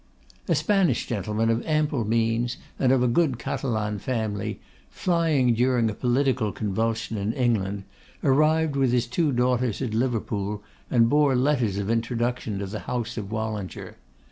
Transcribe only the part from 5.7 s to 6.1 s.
a